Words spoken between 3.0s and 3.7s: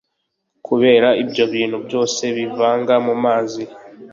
mu mazi